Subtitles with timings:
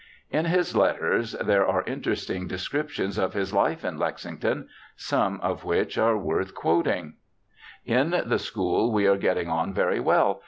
[0.31, 5.95] In his letters there are interesting descriptions of his life in Lexington, some of which
[5.95, 7.17] are worth quoting:
[7.53, 10.39] * In the school we are getting on very well.